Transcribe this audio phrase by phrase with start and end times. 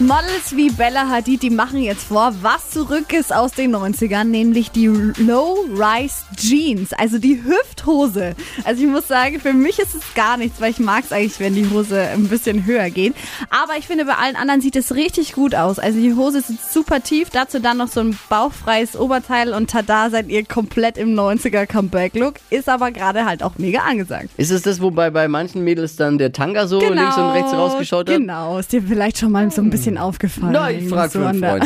[0.00, 4.70] Models wie Bella Hadid, die machen jetzt vor, was zurück ist aus den 90ern, nämlich
[4.70, 8.36] die Low-Rise Jeans, also die Hüfthose.
[8.62, 11.40] Also ich muss sagen, für mich ist es gar nichts, weil ich mag es eigentlich,
[11.40, 13.14] wenn die Hose ein bisschen höher geht.
[13.50, 15.80] Aber ich finde, bei allen anderen sieht es richtig gut aus.
[15.80, 20.10] Also die Hose ist super tief, dazu dann noch so ein bauchfreies Oberteil und tada,
[20.10, 22.34] seid ihr komplett im 90er Comeback-Look.
[22.50, 24.28] Ist aber gerade halt auch mega angesagt.
[24.36, 28.08] Ist es das, wobei bei manchen Mädels dann der Tanga so links und rechts rausgeschaut
[28.08, 28.16] hat?
[28.16, 30.52] Genau, ist dir vielleicht schon mal so ein bisschen aufgefallen.
[30.52, 31.64] Na, ich frage so für einen Freund.